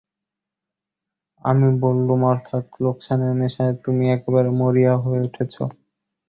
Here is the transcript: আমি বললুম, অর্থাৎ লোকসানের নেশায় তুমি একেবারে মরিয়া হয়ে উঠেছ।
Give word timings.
আমি 1.45 1.67
বললুম, 1.81 2.19
অর্থাৎ 2.31 2.65
লোকসানের 2.83 3.33
নেশায় 3.35 3.73
তুমি 3.83 4.03
একেবারে 4.15 4.49
মরিয়া 4.59 4.93
হয়ে 5.03 5.21
উঠেছ। 5.27 5.55